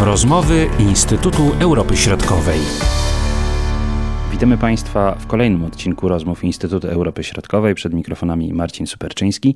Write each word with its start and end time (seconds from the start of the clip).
Rozmowy 0.00 0.66
Instytutu 0.78 1.42
Europy 1.60 1.96
Środkowej. 1.96 2.58
Witamy 4.30 4.58
Państwa 4.58 5.14
w 5.14 5.26
kolejnym 5.26 5.64
odcinku 5.64 6.08
rozmów 6.08 6.44
Instytutu 6.44 6.88
Europy 6.88 7.24
Środkowej. 7.24 7.74
Przed 7.74 7.94
mikrofonami 7.94 8.52
Marcin 8.52 8.86
Superczyński 8.86 9.54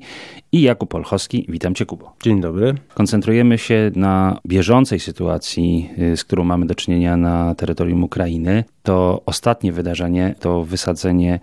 i 0.51 0.61
Jakub 0.61 0.95
Olchowski. 0.95 1.45
Witam 1.49 1.75
Cię, 1.75 1.85
Kubo. 1.85 2.13
Dzień 2.23 2.41
dobry. 2.41 2.73
Koncentrujemy 2.93 3.57
się 3.57 3.91
na 3.95 4.39
bieżącej 4.47 4.99
sytuacji, 4.99 5.89
y, 5.99 6.17
z 6.17 6.23
którą 6.23 6.43
mamy 6.43 6.65
do 6.65 6.75
czynienia 6.75 7.17
na 7.17 7.55
terytorium 7.55 8.03
Ukrainy. 8.03 8.63
To 8.83 9.21
ostatnie 9.25 9.71
wydarzenie 9.71 10.35
to 10.39 10.63
wysadzenie 10.63 11.39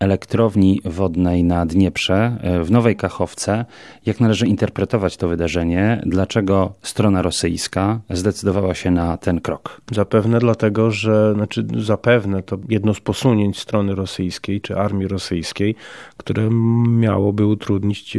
elektrowni 0.00 0.80
wodnej 0.84 1.44
na 1.44 1.66
Dnieprze 1.66 2.38
e, 2.40 2.64
w 2.64 2.70
Nowej 2.70 2.96
Kachowce. 2.96 3.64
Jak 4.06 4.20
należy 4.20 4.46
interpretować 4.46 5.16
to 5.16 5.28
wydarzenie? 5.28 6.02
Dlaczego 6.06 6.72
strona 6.82 7.22
rosyjska 7.22 8.00
zdecydowała 8.10 8.74
się 8.74 8.90
na 8.90 9.16
ten 9.16 9.40
krok? 9.40 9.80
Zapewne 9.92 10.38
dlatego, 10.38 10.90
że, 10.90 11.34
znaczy 11.34 11.66
zapewne 11.78 12.42
to 12.42 12.58
jedno 12.68 12.94
z 12.94 13.00
posunięć 13.00 13.58
strony 13.58 13.94
rosyjskiej 13.94 14.60
czy 14.60 14.76
armii 14.76 15.08
rosyjskiej, 15.08 15.74
które 16.16 16.48
miałoby 16.88 17.46
utrudnić 17.46 18.18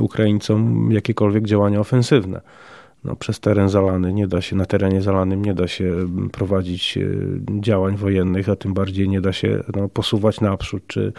Ukraińcom 0.00 0.92
jakiekolwiek 0.92 1.44
działania 1.46 1.80
ofensywne 1.80 2.40
no, 3.04 3.16
przez 3.16 3.40
teren 3.40 3.68
zalany 3.68 4.12
nie 4.12 4.28
da 4.28 4.40
się, 4.40 4.56
na 4.56 4.66
terenie 4.66 5.02
zalanym 5.02 5.44
nie 5.44 5.54
da 5.54 5.68
się 5.68 5.84
mm, 5.84 6.30
prowadzić 6.30 6.98
e, 6.98 7.02
działań 7.60 7.96
wojennych, 7.96 8.48
a 8.48 8.56
tym 8.56 8.74
bardziej 8.74 9.08
nie 9.08 9.20
da 9.20 9.32
się 9.32 9.64
no, 9.76 9.88
posuwać 9.88 10.40
naprzód 10.40 10.82
czy 10.86 11.12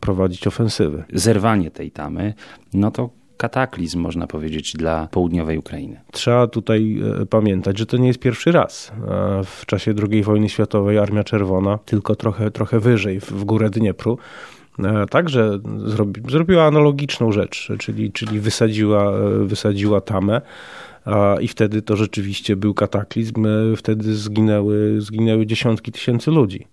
prowadzić 0.00 0.46
ofensywy. 0.46 1.04
Zerwanie 1.12 1.70
tej 1.70 1.90
tamy, 1.90 2.34
no 2.74 2.90
to 2.90 3.10
kataklizm, 3.36 4.00
można 4.00 4.26
powiedzieć, 4.26 4.72
dla 4.72 5.08
południowej 5.10 5.58
Ukrainy. 5.58 6.00
Trzeba 6.12 6.46
tutaj 6.46 7.00
e, 7.22 7.26
pamiętać, 7.26 7.78
że 7.78 7.86
to 7.86 7.96
nie 7.96 8.06
jest 8.06 8.20
pierwszy 8.20 8.52
raz. 8.52 8.92
W 9.44 9.66
czasie 9.66 9.94
II 10.10 10.22
wojny 10.22 10.48
światowej 10.48 10.98
Armia 10.98 11.24
Czerwona, 11.24 11.78
tylko 11.78 12.16
trochę, 12.16 12.50
trochę 12.50 12.80
wyżej, 12.80 13.20
w 13.20 13.44
górę 13.44 13.70
Dniepru, 13.70 14.18
także 15.10 15.58
zrobi, 15.84 16.22
zrobiła 16.28 16.64
analogiczną 16.64 17.32
rzecz, 17.32 17.72
czyli, 17.78 18.12
czyli 18.12 18.40
wysadziła, 18.40 19.12
wysadziła 19.44 20.00
tamę 20.00 20.40
i 21.40 21.48
wtedy 21.48 21.82
to 21.82 21.96
rzeczywiście 21.96 22.56
był 22.56 22.74
kataklizm. 22.74 23.46
E, 23.46 23.76
wtedy 23.76 24.14
zginęły, 24.14 25.00
zginęły 25.00 25.46
dziesiątki 25.46 25.92
tysięcy 25.92 26.30
ludzi. 26.30 26.66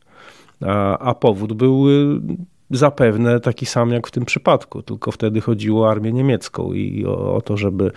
A, 0.62 0.98
a 0.98 1.14
powód 1.14 1.54
był 1.54 1.90
e, 1.90 2.20
zapewne 2.72 3.40
taki 3.40 3.66
sam 3.66 3.92
jak 3.92 4.08
w 4.08 4.12
tym 4.12 4.26
przypadku, 4.26 4.82
tylko 4.82 5.12
wtedy 5.12 5.42
chodziło 5.42 5.86
o 5.86 5.92
armię 5.92 6.14
niemiecką 6.14 6.74
i 6.74 7.06
o, 7.06 7.36
o 7.36 7.42
to, 7.42 7.58
żeby 7.58 7.86
e, 7.86 7.92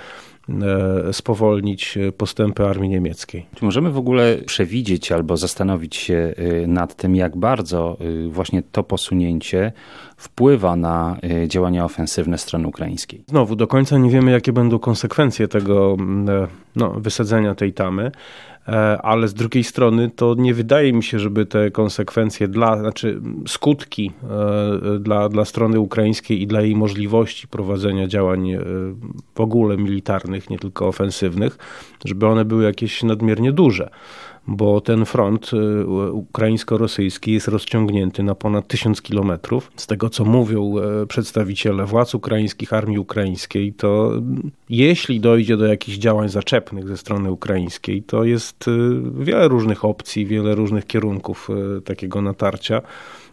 spowolnić 1.12 1.98
postępy 2.16 2.66
armii 2.66 2.90
niemieckiej. 2.90 3.46
Czy 3.54 3.64
możemy 3.64 3.90
w 3.90 3.98
ogóle 3.98 4.36
przewidzieć 4.46 5.12
albo 5.12 5.36
zastanowić 5.36 5.96
się 5.96 6.34
nad 6.66 6.96
tym, 6.96 7.16
jak 7.16 7.36
bardzo 7.36 7.96
właśnie 8.28 8.62
to 8.72 8.82
posunięcie 8.82 9.72
wpływa 10.16 10.76
na 10.76 11.16
działania 11.46 11.84
ofensywne 11.84 12.38
strony 12.38 12.68
ukraińskiej? 12.68 13.24
Znowu, 13.28 13.56
do 13.56 13.66
końca 13.66 13.98
nie 13.98 14.10
wiemy, 14.10 14.30
jakie 14.30 14.52
będą 14.52 14.78
konsekwencje 14.78 15.48
tego 15.48 15.96
no, 16.76 16.90
wysadzenia 16.90 17.54
tej 17.54 17.72
tamy. 17.72 18.10
E, 18.68 19.02
ale 19.02 19.28
z 19.28 19.34
drugiej 19.34 19.64
strony 19.64 20.10
to 20.10 20.34
nie 20.38 20.54
wydaje 20.54 20.92
mi 20.92 21.02
się, 21.02 21.18
żeby 21.18 21.46
te 21.46 21.70
konsekwencje 21.70 22.48
dla, 22.48 22.78
znaczy 22.78 23.20
skutki 23.46 24.12
e, 24.94 24.98
dla, 24.98 25.28
dla 25.28 25.44
strony 25.44 25.80
ukraińskiej 25.80 26.42
i 26.42 26.46
dla 26.46 26.60
jej 26.60 26.76
możliwości 26.76 27.48
prowadzenia 27.48 28.06
działań 28.06 28.50
e, 28.50 28.60
w 29.34 29.40
ogóle 29.40 29.76
militarnych, 29.76 30.39
nie 30.48 30.58
tylko 30.58 30.88
ofensywnych, 30.88 31.58
żeby 32.04 32.26
one 32.26 32.44
były 32.44 32.64
jakieś 32.64 33.02
nadmiernie 33.02 33.52
duże 33.52 33.90
bo 34.46 34.80
ten 34.80 35.06
front 35.06 35.50
y, 35.52 35.86
ukraińsko-rosyjski 36.12 37.32
jest 37.32 37.48
rozciągnięty 37.48 38.22
na 38.22 38.34
ponad 38.34 38.68
tysiąc 38.68 39.02
kilometrów. 39.02 39.72
Z 39.76 39.86
tego, 39.86 40.10
co 40.10 40.24
mówią 40.24 40.74
e, 40.78 41.06
przedstawiciele 41.06 41.86
władz 41.86 42.14
ukraińskich, 42.14 42.72
armii 42.72 42.98
ukraińskiej, 42.98 43.72
to 43.72 44.12
jeśli 44.68 45.20
dojdzie 45.20 45.56
do 45.56 45.66
jakichś 45.66 45.98
działań 45.98 46.28
zaczepnych 46.28 46.88
ze 46.88 46.96
strony 46.96 47.30
ukraińskiej, 47.30 48.02
to 48.02 48.24
jest 48.24 48.68
y, 48.68 48.70
wiele 49.14 49.48
różnych 49.48 49.84
opcji, 49.84 50.26
wiele 50.26 50.54
różnych 50.54 50.86
kierunków 50.86 51.48
takiego 51.84 52.22
natarcia. 52.22 52.82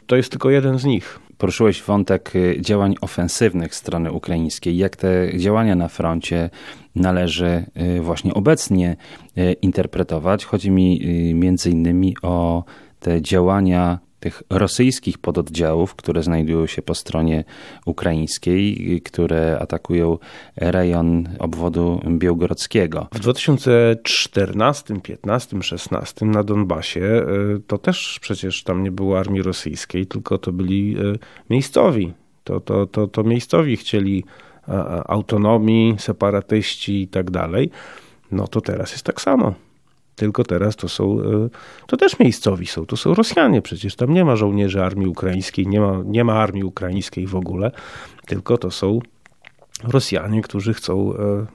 To 0.08 0.16
jest 0.16 0.30
tylko 0.30 0.50
jeden 0.50 0.80
z 0.80 0.86
nich. 0.86 1.20
Poruszyłeś 1.38 1.84
wątek 1.84 2.36
y, 2.36 2.58
działań 2.62 2.96
ofensywnych 3.02 3.76
strony 3.76 4.12
ukraińskiej. 4.12 4.78
Jak 4.78 4.96
te 4.96 5.38
działania 5.38 5.76
na 5.76 5.88
froncie 5.88 6.50
należy 6.96 7.66
y, 7.98 8.02
właśnie 8.02 8.34
obecnie 8.34 8.96
y, 9.38 9.54
interpretować? 9.54 10.46
Chodzi 10.46 10.72
mi 10.72 11.02
między 11.34 11.70
innymi 11.70 12.16
o 12.22 12.64
te 13.00 13.22
działania 13.22 14.00
tych 14.20 14.44
rosyjskich 14.50 15.18
pododdziałów, 15.18 15.96
które 15.96 16.24
znajdują 16.24 16.66
się 16.66 16.82
po 16.82 16.96
stronie 16.96 17.44
ukraińskiej, 17.86 19.02
które 19.02 19.60
atakują 19.60 20.18
rejon 20.56 21.30
obwodu 21.40 22.02
białgorodzkiego. 22.10 23.08
W 23.14 23.20
2014, 23.20 25.02
15, 25.02 25.62
16 25.62 26.26
na 26.26 26.44
Donbasie 26.44 27.02
e, 27.02 27.26
to 27.68 27.78
też 27.78 28.20
przecież 28.22 28.64
tam 28.64 28.84
nie 28.84 28.92
było 28.92 29.20
armii 29.20 29.42
rosyjskiej, 29.42 30.08
tylko 30.08 30.38
to 30.38 30.52
byli 30.52 30.98
e, 31.00 31.02
miejscowi. 31.50 32.14
To, 32.44 32.60
to, 32.60 32.86
to, 32.86 33.08
to 33.08 33.24
miejscowi 33.24 33.78
chcieli 33.78 34.24
autonomii, 35.06 35.96
separatyści 36.00 37.02
i 37.02 37.08
tak 37.08 37.32
dalej. 37.32 37.70
No 38.32 38.48
to 38.48 38.62
teraz 38.62 38.92
jest 38.92 39.04
tak 39.04 39.22
samo. 39.22 39.54
Tylko 40.18 40.44
teraz 40.44 40.76
to 40.76 40.90
są, 40.90 41.22
e, 41.22 41.50
to 41.88 41.98
też 41.98 42.20
miejscowi 42.20 42.68
są, 42.68 42.86
to 42.86 42.98
są 42.98 43.14
Rosjanie 43.14 43.62
przecież, 43.62 43.96
tam 43.96 44.14
nie 44.14 44.26
ma 44.26 44.36
żołnierzy 44.36 44.84
armii 44.84 45.08
ukraińskiej, 45.08 45.68
nie 45.68 45.80
ma, 45.80 46.02
nie 46.06 46.24
ma 46.24 46.34
armii 46.34 46.64
ukraińskiej 46.64 47.28
w 47.28 47.36
ogóle, 47.36 47.72
tylko 48.26 48.58
to 48.58 48.72
są 48.72 49.00
Rosjanie, 49.84 50.42
którzy 50.42 50.74
chcą 50.74 51.14
e, 51.14 51.46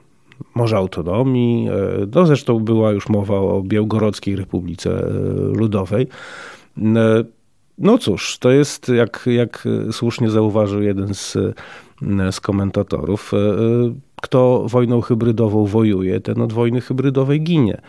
może 0.55 0.77
autonomii, 0.77 1.69
e, 1.69 1.73
no 2.15 2.25
zresztą 2.25 2.59
była 2.59 2.91
już 2.91 3.09
mowa 3.09 3.35
o 3.35 3.61
Białgorodzkiej 3.61 4.35
Republice 4.35 5.09
Ludowej. 5.55 6.07
No 7.77 7.97
cóż, 7.97 8.37
to 8.37 8.51
jest, 8.51 8.89
jak, 8.89 9.25
jak 9.25 9.67
słusznie 9.91 10.29
zauważył 10.29 10.81
jeden 10.81 11.13
z, 11.13 11.37
z 12.31 12.39
komentatorów, 12.39 13.31
kto 14.21 14.63
wojną 14.67 15.01
hybrydową 15.01 15.65
wojuje, 15.65 16.19
ten 16.19 16.41
od 16.41 16.53
wojny 16.53 16.81
hybrydowej 16.81 17.41
ginie. 17.41 17.81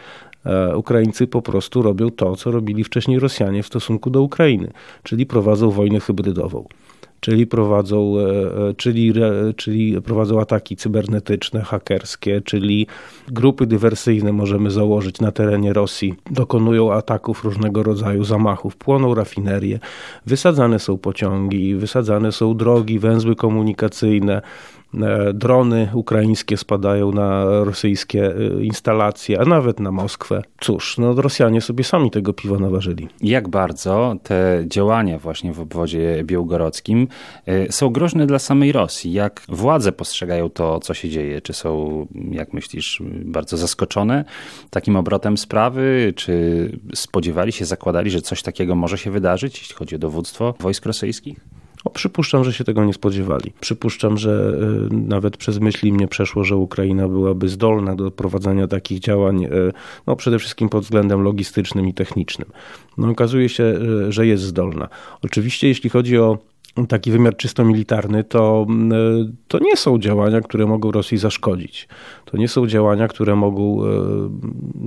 E, 0.47 0.77
Ukraińcy 0.77 1.27
po 1.27 1.43
prostu 1.43 1.83
robią 1.83 2.11
to, 2.11 2.37
co 2.37 2.51
robili 2.51 2.85
wcześniej 2.85 3.19
Rosjanie 3.19 3.63
w 3.63 3.67
stosunku 3.67 4.11
do 4.11 4.23
Ukrainy, 4.23 4.71
czyli 5.03 5.27
prowadzą 5.27 5.71
wojnę 5.71 6.01
hybrydową 6.01 6.65
czyli 7.25 7.47
prowadzą, 7.47 8.15
e, 8.19 8.23
e, 8.69 8.75
czyli, 8.75 9.13
czyli 9.57 10.03
prowadzą 10.03 10.41
ataki 10.41 10.77
cybernetyczne, 10.77 11.61
hakerskie, 11.61 12.41
czyli 12.41 12.87
grupy 13.29 13.67
dywersyjne 13.67 14.33
możemy 14.33 14.71
założyć 14.71 15.21
na 15.21 15.33
terenie 15.33 15.73
Rosji, 15.73 16.15
dokonują 16.31 16.93
ataków 16.93 17.45
różnego 17.45 17.83
rodzaju 17.83 18.25
zamachów, 18.25 18.77
płoną 18.77 19.15
rafinerie, 19.15 19.79
wysadzane 20.27 20.79
są 20.79 20.99
pociągi, 20.99 21.75
wysadzane 21.75 22.33
są 22.33 22.57
drogi, 22.57 22.99
węzły 22.99 23.37
komunikacyjne, 23.37 24.43
drony 25.35 25.89
ukraińskie 25.95 26.57
spadają 26.57 27.13
na 27.13 27.45
rosyjskie 27.65 28.35
e, 28.37 28.65
instalacje, 28.65 29.41
a 29.41 29.45
nawet 29.45 29.81
na 29.81 29.93
Moskwę. 29.93 30.43
Cóż, 30.61 30.99
no 30.99 31.15
Rosjanie 31.15 31.61
sobie 31.61 31.85
sami 31.85 32.11
tego 32.11 32.33
piwa 32.33 32.59
naważyli. 32.59 33.09
Jak 33.21 33.49
bardzo 33.49 34.17
te 34.23 34.65
działania 34.67 35.19
właśnie 35.19 35.53
w 35.53 35.61
obwodzie 35.61 36.23
białgorodzkim 36.25 37.09
e, 37.47 37.73
są 37.73 37.91
groźne 37.91 38.27
dla 38.27 38.39
samej 38.39 38.73
Rosji? 38.73 39.13
Jak 39.13 39.43
władze 39.49 39.93
postrzegają 39.93 40.51
to, 40.51 40.81
co 40.81 40.95
się 40.95 41.09
dzieje? 41.09 41.41
Czy 41.41 41.53
są, 41.53 42.07
jak 42.31 42.53
myślisz, 42.53 43.03
bardzo 43.25 43.57
zaskoczone 43.57 44.25
takim 44.71 44.97
obrotem 44.97 45.39
sprawy? 45.39 46.13
Czy 46.17 46.35
spodziewali 46.95 47.53
się, 47.53 47.65
zakładali, 47.65 48.11
że 48.11 48.21
coś 48.21 48.43
takiego 48.43 48.75
może 48.75 48.99
się 48.99 49.11
wydarzyć, 49.11 49.59
jeśli 49.59 49.75
chodzi 49.75 49.97
o 49.97 49.99
dowództwo 49.99 50.55
wojsk 50.61 50.87
rosyjskich? 50.87 51.64
O, 51.85 51.91
przypuszczam, 51.91 52.45
że 52.45 52.53
się 52.53 52.65
tego 52.65 52.85
nie 52.85 52.95
spodziewali. 52.95 53.53
Przypuszczam, 53.61 54.19
że 54.19 54.59
y, 54.91 54.95
nawet 54.95 55.37
przez 55.37 55.61
myśli 55.61 55.93
mnie 55.93 56.09
przeszło, 56.09 56.45
że 56.45 56.57
Ukraina 56.57 57.09
byłaby 57.09 57.49
zdolna 57.49 57.97
do 57.97 58.11
prowadzenia 58.11 58.67
takich 58.67 58.99
działań, 58.99 59.45
y, 59.45 59.51
no 60.07 60.17
przede 60.17 60.39
wszystkim 60.39 60.69
pod 60.69 60.85
względem 60.85 61.23
logistycznym 61.23 61.89
i 61.89 61.95
technicznym. 61.95 62.49
No 62.99 63.11
okazuje 63.11 63.49
się, 63.49 63.65
y, 64.09 64.13
że 64.13 64.27
jest 64.27 64.43
zdolna. 64.43 64.89
Oczywiście, 65.23 65.69
jeśli 65.69 65.91
chodzi 65.91 66.19
o 66.19 66.39
taki 66.89 67.11
wymiar 67.11 67.37
czysto 67.37 67.65
militarny, 67.65 68.25
to, 68.25 68.67
mm, 68.69 69.37
to 69.49 69.59
nie 69.59 69.77
są 69.77 69.99
działania, 69.99 70.41
które 70.41 70.67
mogą 70.67 70.91
Rosji 70.91 71.19
zaszkodzić. 71.19 71.89
To 72.25 72.37
nie 72.37 72.49
są 72.49 72.67
działania, 72.67 73.09
które 73.09 73.37
mogą 73.37 73.85
e, 73.85 73.89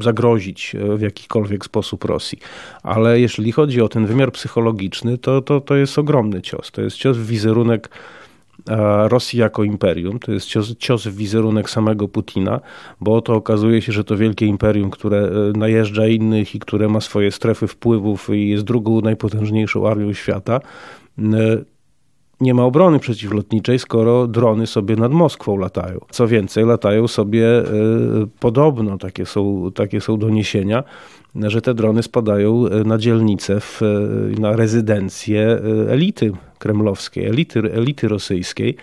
zagrozić 0.03 0.75
e, 0.75 0.97
w 0.97 1.01
jakikolwiek 1.01 1.65
sposób 1.65 2.03
Rosji. 2.03 2.39
Ale 2.83 3.19
jeśli 3.19 3.51
chodzi 3.51 3.81
o 3.81 3.89
ten 3.89 4.05
wymiar 4.05 4.31
psychologiczny, 4.31 5.17
to, 5.17 5.41
to, 5.41 5.61
to 5.61 5.75
jest 5.75 5.99
ogromny 5.99 6.41
cios. 6.41 6.71
To 6.71 6.81
jest 6.81 6.97
cios 6.97 7.17
w 7.17 7.25
wizerunek 7.25 7.89
Rosji 9.07 9.39
jako 9.39 9.63
imperium. 9.63 10.19
To 10.19 10.31
jest 10.31 10.47
cios, 10.47 10.75
cios 10.77 11.07
w 11.07 11.15
wizerunek 11.15 11.69
samego 11.69 12.07
Putina, 12.07 12.59
bo 13.01 13.15
oto 13.15 13.35
okazuje 13.35 13.81
się, 13.81 13.91
że 13.91 14.03
to 14.03 14.17
wielkie 14.17 14.45
imperium, 14.45 14.89
które 14.89 15.17
e, 15.17 15.57
najeżdża 15.57 16.07
innych 16.07 16.55
i 16.55 16.59
które 16.59 16.89
ma 16.89 17.01
swoje 17.01 17.31
strefy 17.31 17.67
wpływów 17.67 18.29
i 18.29 18.49
jest 18.49 18.63
drugą 18.63 19.01
najpotężniejszą 19.01 19.87
armią 19.87 20.13
świata, 20.13 20.61
nie 22.41 22.53
ma 22.53 22.63
obrony 22.63 22.99
przeciwlotniczej, 22.99 23.79
skoro 23.79 24.27
drony 24.27 24.67
sobie 24.67 24.95
nad 24.95 25.11
Moskwą 25.11 25.57
latają. 25.57 25.99
Co 26.09 26.27
więcej, 26.27 26.65
latają 26.65 27.07
sobie 27.07 27.59
y, 27.59 27.65
podobno, 28.39 28.97
takie 28.97 29.25
są, 29.25 29.71
takie 29.75 30.01
są 30.01 30.17
doniesienia, 30.17 30.83
że 31.35 31.61
te 31.61 31.73
drony 31.73 32.03
spadają 32.03 32.63
na 32.85 32.97
dzielnice, 32.97 33.59
w, 33.59 33.81
na 34.39 34.55
rezydencje 34.55 35.59
elity 35.89 36.31
kremlowskiej, 36.59 37.25
elity, 37.25 37.59
elity 37.59 38.07
rosyjskiej. 38.07 38.75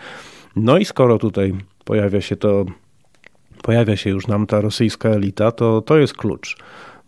No 0.57 0.79
i 0.79 0.85
skoro 0.85 1.19
tutaj 1.19 1.55
pojawia 1.85 2.21
się 2.21 2.37
to, 2.37 2.65
pojawia 3.63 3.97
się 3.97 4.11
już 4.11 4.27
nam 4.27 4.47
ta 4.47 4.61
rosyjska 4.61 5.09
elita, 5.09 5.53
to 5.53 5.81
to 5.81 5.99
jest 5.99 6.15
klucz 6.15 6.57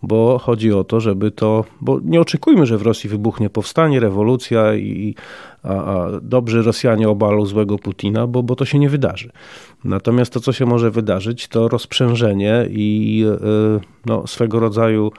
bo 0.03 0.39
chodzi 0.39 0.73
o 0.73 0.85
to, 0.85 1.01
żeby 1.01 1.31
to, 1.31 1.65
bo 1.81 2.01
nie 2.05 2.21
oczekujmy, 2.21 2.67
że 2.67 2.79
w 2.79 2.83
Rosji 2.83 3.11
wybuchnie 3.11 3.51
powstanie, 3.51 4.01
rewolucja 4.01 4.75
i 4.75 5.15
a, 5.63 5.69
a 5.69 6.21
dobrzy 6.21 6.63
Rosjanie 6.63 7.09
obalą 7.09 7.47
złego 7.47 7.79
Putina, 7.79 8.27
bo, 8.27 8.43
bo 8.43 8.57
to 8.57 8.65
się 8.65 8.79
nie 8.79 8.89
wydarzy. 8.89 9.31
Natomiast 9.85 10.33
to, 10.33 10.41
co 10.41 10.53
się 10.53 10.67
może 10.67 10.91
wydarzyć, 10.91 11.49
to 11.49 11.69
rozprzężenie 11.69 12.67
i 12.71 13.19
yy, 13.19 13.81
no, 14.07 14.27
swego 14.27 14.61
rodzaju 14.61 15.13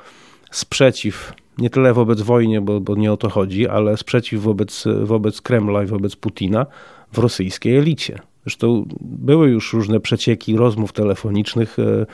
sprzeciw 0.51 1.33
nie 1.57 1.69
tyle 1.69 1.93
wobec 1.93 2.21
wojny, 2.21 2.61
bo, 2.61 2.79
bo 2.79 2.95
nie 2.95 3.11
o 3.11 3.17
to 3.17 3.29
chodzi, 3.29 3.67
ale 3.67 3.97
sprzeciw 3.97 4.41
wobec, 4.41 4.83
wobec 5.03 5.41
Kremla 5.41 5.83
i 5.83 5.85
wobec 5.85 6.15
Putina 6.15 6.65
w 7.13 7.17
rosyjskiej 7.17 7.77
elicie. 7.77 8.19
Zresztą 8.47 8.85
były 9.01 9.49
już 9.49 9.73
różne 9.73 9.99
przecieki 9.99 10.57
rozmów 10.57 10.93
telefonicznych 10.93 11.79
e, 11.79 12.05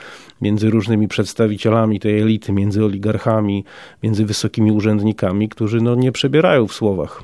między 0.42 0.70
różnymi 0.70 1.08
przedstawicielami 1.08 2.00
tej 2.00 2.22
elity, 2.22 2.52
między 2.52 2.86
oligarchami, 2.86 3.64
między 4.04 4.26
wysokimi 4.26 4.72
urzędnikami, 4.72 5.50
którzy 5.50 5.82
no 5.82 5.96
nie 5.96 6.12
przebierają 6.12 6.68
w 6.68 6.74
słowach 6.74 7.24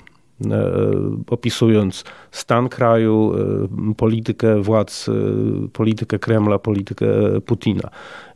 opisując 1.29 2.03
stan 2.31 2.69
kraju, 2.69 3.33
e, 3.89 3.93
politykę 3.95 4.61
władz, 4.61 5.09
politykę 5.73 6.19
Kremla, 6.19 6.59
politykę 6.59 7.05
Putina. 7.45 7.89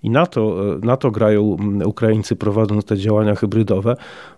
I 0.04 0.10
na 0.10 0.26
to, 0.26 0.56
na 0.82 0.98
to 0.98 1.12
grają 1.12 1.58
Ukraińcy 1.86 2.36
prowadząc 2.36 2.86
te 2.86 2.98
działania 2.98 3.36
hybrydowe, 3.36 3.96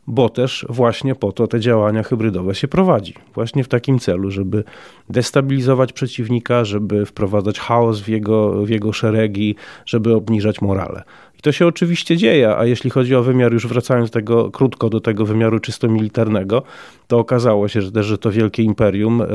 bo 0.08 0.30
też 0.30 0.66
właśnie 0.70 1.16
po 1.16 1.32
to 1.32 1.48
te 1.48 1.60
działania 1.60 2.04
hybrydowe 2.04 2.56
się 2.56 2.68
prowadzi. 2.68 3.14
Właśnie 3.34 3.64
w 3.64 3.68
takim 3.68 4.00
celu, 4.00 4.32
żeby 4.32 4.64
destabilizować 5.10 5.94
przeciwnika, 5.94 6.66
żeby 6.66 7.06
wprowadzać 7.06 7.60
chaos 7.60 8.00
w 8.00 8.08
jego, 8.08 8.66
w 8.66 8.70
jego 8.70 8.94
szeregi, 8.94 9.56
żeby 9.86 10.16
obniżać 10.16 10.62
morale. 10.62 11.04
To 11.46 11.52
się 11.52 11.68
oczywiście 11.68 12.18
dzieje, 12.18 12.58
a 12.58 12.66
jeśli 12.66 12.90
chodzi 12.90 13.16
o 13.16 13.24
wymiar, 13.24 13.54
już 13.54 13.68
wracając 13.68 14.12
tego 14.12 14.52
krótko 14.52 14.90
do 14.90 15.00
tego 15.00 15.26
wymiaru 15.26 15.60
czysto 15.60 15.88
militarnego, 15.88 16.64
to 17.08 17.20
okazało 17.20 17.68
się 17.68 17.82
że 17.82 17.92
też, 17.92 18.06
że 18.06 18.18
to 18.18 18.32
wielkie 18.32 18.64
imperium 18.64 19.20
yy, 19.20 19.28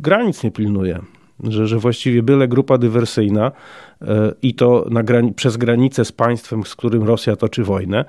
granic 0.00 0.44
nie 0.44 0.50
pilnuje 0.50 1.00
że, 1.44 1.66
że 1.66 1.78
właściwie 1.78 2.22
byle 2.22 2.48
grupa 2.48 2.78
dywersyjna 2.78 3.52
e, 4.02 4.34
i 4.42 4.54
to 4.54 4.86
grani 4.90 5.32
przez 5.32 5.56
granicę 5.56 6.04
z 6.04 6.12
państwem, 6.12 6.64
z 6.64 6.76
którym 6.76 7.02
Rosja 7.02 7.36
toczy 7.36 7.64
wojnę, 7.64 8.04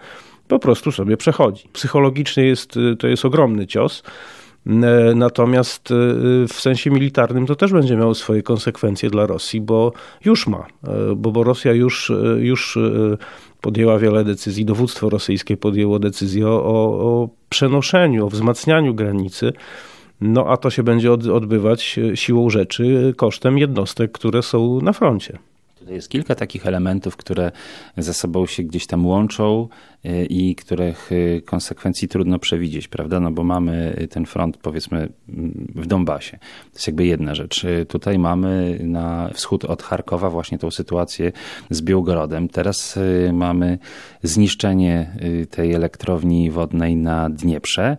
po 0.48 0.60
prostu 0.60 0.92
sobie 0.92 1.18
przechodzi. 1.18 1.70
Psychologicznie 1.74 2.44
jest, 2.44 2.78
e, 2.78 2.96
to 2.96 3.08
jest 3.08 3.26
ogromny 3.26 3.68
cios. 3.68 4.04
E, 4.70 5.16
natomiast 5.16 5.90
w 6.48 6.54
sensie 6.54 6.92
militarnym 6.92 7.46
to 7.46 7.56
też 7.56 7.72
będzie 7.74 7.96
miało 7.96 8.16
swoje 8.16 8.44
konsekwencje 8.44 9.10
dla 9.10 9.26
Rosji, 9.26 9.62
bo 9.62 9.94
już 10.26 10.48
ma, 10.48 10.66
bo, 11.16 11.32
bo 11.32 11.44
Rosja 11.44 11.74
już, 11.74 12.12
już 12.40 12.78
podjęła 13.62 14.00
wiele 14.00 14.24
decyzji, 14.24 14.66
dowództwo 14.66 15.10
rosyjskie 15.10 15.58
podjęło 15.58 16.00
decyzję 16.00 16.48
o, 16.48 16.60
o 16.62 17.30
przenoszeniu, 17.50 18.26
o 18.26 18.30
wzmacnianiu 18.30 18.94
granicy 18.96 19.54
no 20.22 20.46
a 20.48 20.58
to 20.58 20.70
się 20.70 20.84
będzie 20.84 21.12
odbywać 21.12 22.00
e, 22.00 22.18
siłą 22.18 22.50
rzeczy 22.50 23.14
kosztem 23.18 23.58
jednostek, 23.58 24.12
które 24.12 24.44
są 24.44 24.82
na 24.82 24.94
froncie. 24.94 25.40
Jest 25.90 26.10
kilka 26.10 26.36
takich 26.36 26.68
elementów, 26.68 27.18
które 27.18 27.52
ze 27.98 28.14
sobą 28.14 28.46
się 28.46 28.64
gdzieś 28.64 28.88
tam 28.88 29.06
łączą 29.06 29.68
e, 30.06 30.26
i 30.26 30.56
których 30.56 31.10
e, 31.12 31.42
konsekwencji 31.42 32.08
trudno 32.08 32.40
przewidzieć, 32.40 32.88
prawda? 32.88 33.20
No 33.20 33.32
bo 33.32 33.44
mamy 33.44 34.08
ten 34.10 34.26
front, 34.26 34.58
powiedzmy, 34.58 35.10
w 35.76 35.88
Donbasie. 35.88 36.38
To 36.72 36.74
jest 36.74 36.88
jakby 36.88 37.06
jedna 37.06 37.36
rzecz. 37.36 37.66
Tutaj 37.88 38.20
mamy 38.20 38.80
na 38.84 39.30
wschód 39.34 39.66
od 39.66 39.84
Charkowa 39.84 40.30
właśnie 40.30 40.58
tą 40.58 40.72
sytuację 40.72 41.32
z 41.70 41.82
Białgorodem. 41.82 42.50
Teraz 42.50 43.00
mamy 43.34 43.78
zniszczenie 44.24 45.16
tej 45.50 45.74
elektrowni 45.74 46.52
wodnej 46.52 46.96
na 46.96 47.30
Dnieprze, 47.30 47.98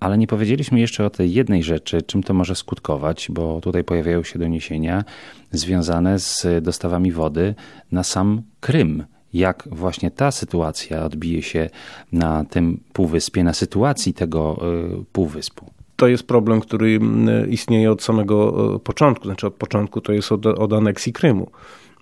ale 0.00 0.18
nie 0.18 0.26
powiedzieliśmy 0.26 0.80
jeszcze 0.80 1.06
o 1.06 1.10
tej 1.10 1.32
jednej 1.32 1.62
rzeczy, 1.62 2.02
czym 2.02 2.22
to 2.22 2.34
może 2.34 2.54
skutkować, 2.54 3.28
bo 3.30 3.60
tutaj 3.60 3.84
pojawiają 3.84 4.22
się 4.22 4.38
doniesienia 4.38 5.04
związane 5.52 6.18
z 6.18 6.46
dostawami 6.62 7.12
wody 7.12 7.54
na 7.92 8.02
sam 8.04 8.42
Krym. 8.60 9.04
Jak 9.32 9.68
właśnie 9.72 10.10
ta 10.10 10.30
sytuacja 10.30 11.04
odbije 11.04 11.42
się 11.42 11.70
na 12.12 12.44
tym 12.44 12.80
półwyspie, 12.92 13.44
na 13.44 13.52
sytuacji 13.52 14.14
tego 14.14 14.60
y, 15.00 15.04
półwyspu? 15.12 15.70
to 15.98 16.08
jest 16.08 16.26
problem, 16.26 16.60
który 16.60 16.96
mm, 16.96 17.50
istnieje 17.50 17.92
od 17.92 18.02
samego 18.02 18.74
y, 18.76 18.78
początku. 18.78 19.24
Znaczy 19.24 19.46
od 19.46 19.54
początku 19.54 20.00
to 20.00 20.12
jest 20.12 20.32
od, 20.32 20.46
od 20.46 20.72
aneksji 20.72 21.12
Krymu. 21.12 21.50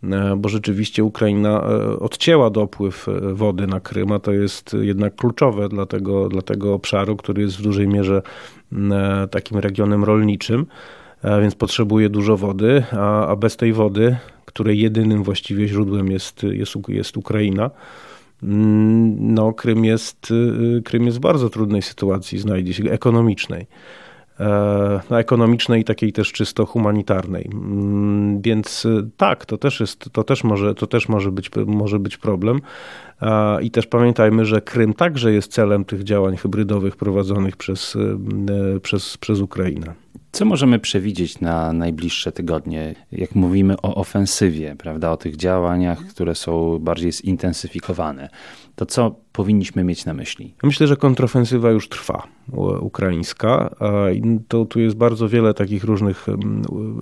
E, 0.03 0.37
bo 0.37 0.49
rzeczywiście 0.49 1.05
Ukraina 1.05 1.63
e, 1.63 1.99
odcięła 1.99 2.51
dopływ 2.51 3.09
e, 3.09 3.35
wody 3.35 3.67
na 3.67 3.81
Krym, 3.81 4.13
a 4.13 4.19
to 4.19 4.33
jest 4.33 4.77
jednak 4.81 5.15
kluczowe 5.15 5.69
dla 5.69 5.87
tego, 5.87 6.29
dla 6.29 6.43
tego 6.43 6.75
obszaru, 6.75 7.17
który 7.17 7.43
jest 7.43 7.59
w 7.59 7.63
dużej 7.63 7.89
mierze 7.89 8.23
takim 9.31 9.59
regionem 9.59 10.05
rolniczym, 10.05 10.67
więc 11.41 11.55
potrzebuje 11.55 12.09
dużo 12.09 12.37
wody, 12.37 12.85
a, 12.93 13.27
a 13.27 13.37
bez 13.37 13.57
tej 13.57 13.73
wody, 13.73 14.17
której 14.45 14.81
jedynym 14.81 15.23
właściwie 15.23 15.69
źródłem 15.69 16.11
jest, 16.11 16.43
jest, 16.43 16.75
jest 16.89 17.17
Ukraina, 17.17 17.71
no, 18.43 19.53
Krym 19.53 19.85
jest, 19.85 20.33
Krym 20.85 21.07
jest 21.07 21.19
w 21.19 21.21
bardzo 21.21 21.51
trudnej 21.51 21.83
sytuacji, 21.83 22.39
znajdzie 22.39 22.75
się 22.75 22.85
ekonomicznej. 22.85 23.67
E, 24.41 25.01
no, 25.11 25.21
ekonomicznej 25.21 25.81
i 25.81 25.85
takiej 25.85 26.13
też 26.13 26.33
czysto 26.33 26.67
humanitarnej. 26.67 27.51
Mm, 27.53 28.41
więc 28.41 28.87
e, 28.87 29.09
tak, 29.17 29.47
to 29.47 29.59
też 29.59 29.81
jest, 29.81 30.09
to 30.13 30.25
też 30.25 30.45
może, 30.45 30.75
to 30.75 30.87
też 30.87 31.09
może 31.09 31.33
być, 31.33 31.51
może 31.67 31.99
być 31.99 32.17
problem. 32.17 32.61
I 33.63 33.71
też 33.71 33.87
pamiętajmy, 33.87 34.45
że 34.45 34.61
Krym 34.61 34.95
także 34.95 35.33
jest 35.33 35.53
celem 35.53 35.85
tych 35.85 36.05
działań 36.05 36.37
hybrydowych 36.37 36.97
prowadzonych 36.97 37.57
przez, 37.57 37.97
e, 38.77 38.81
przez, 38.81 39.17
przez 39.17 39.41
Ukrainę. 39.41 40.06
Co 40.33 40.45
możemy 40.45 40.79
przewidzieć 40.79 41.41
na 41.41 41.73
najbliższe 41.73 42.33
tygodnie, 42.33 42.95
jak 43.13 43.35
mówimy 43.35 43.77
o 43.83 43.95
ofensywie, 43.95 44.77
prawda, 44.79 45.11
o 45.11 45.17
tych 45.17 45.37
działaniach, 45.37 45.99
które 45.99 46.35
są 46.35 46.79
bardziej 46.79 47.13
zintensyfikowane? 47.13 48.29
To 48.75 48.87
co 48.87 49.17
powinniśmy 49.33 49.85
mieć 49.85 50.05
na 50.05 50.15
myśli? 50.15 50.55
Myślę, 50.63 50.87
że 50.87 50.97
kontrofensywa 50.97 51.71
już 51.71 51.89
trwa, 51.89 52.23
ukraińska. 52.81 53.77
To, 54.49 54.65
tu 54.65 54.81
jest 54.81 54.97
bardzo 54.97 55.29
wiele 55.29 55.55
takich 55.55 55.85
różnych 55.85 56.27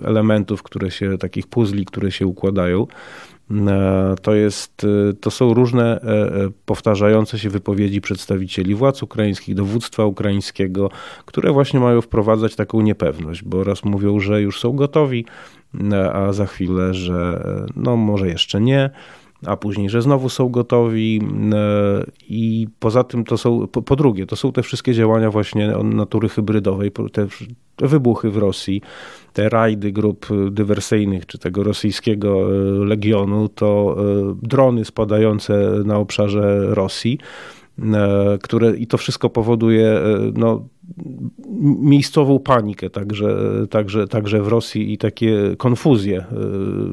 elementów, 0.05 0.63
które 0.63 0.91
się, 0.91 1.17
takich 1.17 1.47
puzli, 1.47 1.85
które 1.85 2.11
się 2.11 2.27
układają. 2.27 2.87
E, 3.51 4.15
to, 4.21 4.35
jest, 4.35 4.83
e, 4.83 5.13
to 5.13 5.31
są 5.31 5.53
różne 5.53 6.01
e, 6.01 6.29
powtarzające 6.65 7.39
się 7.39 7.49
wypowiedzi 7.49 8.01
przedstawicieli 8.01 8.75
władz 8.75 9.03
ukraińskich, 9.03 9.55
dowództwa 9.55 10.05
ukraińskiego, 10.05 10.89
które 11.25 11.51
właśnie 11.51 11.79
mają 11.79 12.01
wprowadzać 12.01 12.55
taką 12.55 12.81
niepewność, 12.81 13.43
bo 13.43 13.63
raz 13.63 13.83
mówią, 13.83 14.19
że 14.19 14.41
już 14.41 14.59
są 14.59 14.71
gotowi, 14.73 15.25
a 16.13 16.33
za 16.33 16.45
chwilę, 16.45 16.93
że 16.93 17.43
no 17.75 17.97
może 17.97 18.27
jeszcze 18.27 18.61
nie 18.61 18.89
a 19.45 19.57
później, 19.57 19.89
że 19.89 20.01
znowu 20.01 20.29
są 20.29 20.49
gotowi 20.49 21.21
i 22.29 22.67
poza 22.79 23.03
tym 23.03 23.23
to 23.23 23.37
są, 23.37 23.67
po, 23.67 23.81
po, 23.81 23.95
drugie, 23.95 24.25
to 24.25 24.35
są 24.35 24.51
te 24.51 24.63
wszystkie 24.63 24.93
działania 24.93 25.31
właśnie 25.31 25.67
natury 25.83 26.29
hybrydowej, 26.29 26.91
te, 27.11 27.27
wybuchy 27.77 28.29
w 28.29 28.37
Rosji, 28.37 28.81
te 29.33 29.49
rajdy 29.49 29.91
grup 29.91 30.27
dywersyjnych, 30.51 31.25
czy 31.25 31.37
tego 31.37 31.63
rosyjskiego 31.63 32.47
e, 32.49 32.85
legionu, 32.85 33.49
to 33.49 33.97
e, 33.99 34.35
drony 34.41 34.85
spadające 34.85 35.71
na 35.85 35.97
obszarze 35.97 36.75
Rosji, 36.75 37.19
e, 37.79 38.37
które 38.41 38.77
i 38.77 38.87
to 38.87 38.97
wszystko 38.97 39.29
powoduje 39.29 39.99
no, 40.33 40.67
miejscową 41.61 42.39
panikę 42.39 42.89
także, 42.89 43.37
także, 43.69 44.07
także 44.07 44.41
w 44.41 44.47
Rosji 44.47 44.93
i 44.93 44.97
takie 44.97 45.55
konfuzje 45.57 46.25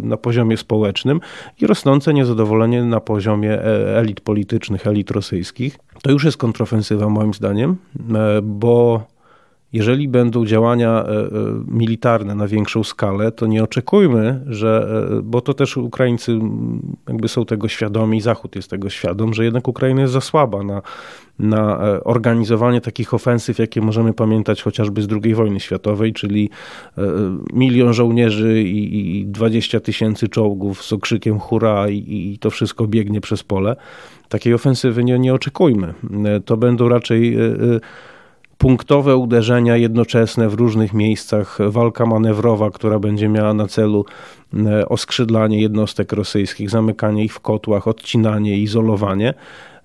na 0.02 0.16
poziomie 0.16 0.56
społecznym 0.56 1.20
i 1.60 1.66
rosnące 1.66 2.14
niezadowolenie 2.14 2.84
na 2.84 3.00
poziomie 3.00 3.62
elit 3.96 4.20
politycznych, 4.20 4.86
elit 4.86 5.10
rosyjskich. 5.10 5.78
To 6.02 6.10
już 6.10 6.24
jest 6.24 6.36
kontrofensywa 6.36 7.08
moim 7.08 7.34
zdaniem, 7.34 7.76
bo 8.42 9.02
jeżeli 9.72 10.08
będą 10.08 10.46
działania 10.46 11.04
militarne 11.66 12.34
na 12.34 12.48
większą 12.48 12.84
skalę, 12.84 13.32
to 13.32 13.46
nie 13.46 13.64
oczekujmy, 13.64 14.44
że, 14.46 14.88
bo 15.22 15.40
to 15.40 15.54
też 15.54 15.76
Ukraińcy 15.76 16.38
jakby 17.08 17.28
są 17.28 17.44
tego 17.44 17.68
świadomi, 17.68 18.20
Zachód 18.20 18.56
jest 18.56 18.70
tego 18.70 18.90
świadom, 18.90 19.34
że 19.34 19.44
jednak 19.44 19.68
Ukraina 19.68 20.00
jest 20.00 20.12
za 20.12 20.20
słaba 20.20 20.62
na, 20.62 20.82
na 21.38 21.78
organizowanie 22.04 22.80
takich 22.80 23.14
ofensyw, 23.14 23.58
jakie 23.58 23.80
możemy 23.80 24.12
pamiętać 24.12 24.62
chociażby 24.62 25.02
z 25.02 25.08
II 25.24 25.34
wojny 25.34 25.60
światowej, 25.60 26.12
czyli 26.12 26.50
milion 27.52 27.92
żołnierzy 27.92 28.62
i 28.62 29.26
20 29.26 29.80
tysięcy 29.80 30.28
czołgów 30.28 30.82
z 30.84 30.92
okrzykiem 30.92 31.38
hurra 31.38 31.88
i, 31.88 32.32
i 32.34 32.38
to 32.38 32.50
wszystko 32.50 32.86
biegnie 32.86 33.20
przez 33.20 33.42
pole. 33.42 33.76
Takiej 34.28 34.54
ofensywy 34.54 35.04
nie, 35.04 35.18
nie 35.18 35.34
oczekujmy. 35.34 35.94
To 36.44 36.56
będą 36.56 36.88
raczej 36.88 37.34
e, 37.34 37.40
e, 37.40 37.80
punktowe 38.62 39.16
uderzenia 39.16 39.76
jednoczesne 39.76 40.48
w 40.48 40.54
różnych 40.54 40.92
miejscach, 40.92 41.58
walka 41.68 42.06
manewrowa, 42.06 42.70
która 42.70 42.98
będzie 42.98 43.28
miała 43.28 43.54
na 43.54 43.66
celu 43.66 44.04
e, 44.54 44.88
oskrzydlanie 44.88 45.60
jednostek 45.60 46.12
rosyjskich, 46.12 46.70
zamykanie 46.70 47.24
ich 47.24 47.34
w 47.34 47.40
kotłach, 47.40 47.88
odcinanie, 47.88 48.58
izolowanie. 48.58 49.34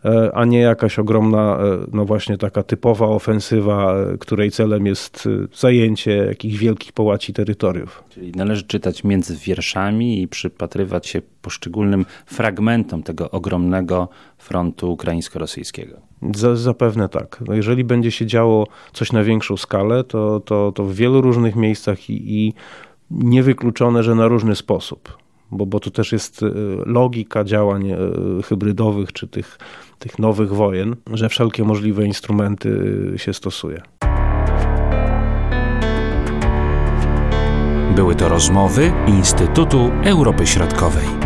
E, 0.06 0.32
a 0.34 0.46
nie 0.46 0.60
jakaś 0.60 1.00
ogromna, 1.00 1.58
e, 1.58 1.78
no 1.94 2.06
właśnie 2.06 2.38
taka 2.38 2.64
typowa 2.64 3.08
ofensywa, 3.08 3.96
której 4.20 4.52
celem 4.52 4.86
jest 4.86 5.30
zajęcie 5.56 6.16
jakichś 6.16 6.58
wielkich 6.58 6.92
połaci 6.92 7.34
terytoriów. 7.34 8.04
Czyli 8.10 8.32
należy 8.32 8.64
czytać 8.64 9.04
między 9.04 9.36
wierszami 9.36 10.22
i 10.22 10.28
przypatrywać 10.28 11.08
się 11.08 11.22
poszczególnym 11.42 12.06
fragmentom 12.26 13.04
tego 13.04 13.32
ogromnego 13.32 14.10
frontu 14.38 14.92
ukraińsko-rosyjskiego. 14.92 16.07
Zapewne 16.54 17.10
tak. 17.10 17.44
No 17.48 17.54
jeżeli 17.54 17.84
będzie 17.84 18.12
się 18.12 18.26
działo 18.26 18.68
coś 18.94 19.12
na 19.12 19.24
większą 19.24 19.58
skalę, 19.58 20.04
to, 20.04 20.40
to, 20.40 20.72
to 20.72 20.84
w 20.84 20.94
wielu 20.94 21.22
różnych 21.22 21.56
miejscach 21.56 22.10
i, 22.10 22.46
i 22.46 22.54
niewykluczone, 23.12 24.04
że 24.04 24.16
na 24.16 24.28
różny 24.28 24.56
sposób 24.56 25.18
bo, 25.52 25.66
bo 25.66 25.80
to 25.80 25.92
też 25.92 26.12
jest 26.12 26.44
e, 26.44 26.48
logika 26.86 27.44
działań 27.44 27.90
e, 27.90 27.98
hybrydowych 28.44 29.14
czy 29.14 29.28
tych, 29.28 29.60
tych 30.00 30.20
nowych 30.20 30.54
wojen, 30.54 30.96
że 31.14 31.30
wszelkie 31.30 31.64
możliwe 31.64 32.06
instrumenty 32.06 32.94
e, 33.16 33.18
się 33.18 33.34
stosuje. 33.34 33.82
Były 37.96 38.16
to 38.16 38.30
rozmowy 38.30 38.92
Instytutu 39.08 39.92
Europy 40.04 40.48
Środkowej. 40.48 41.17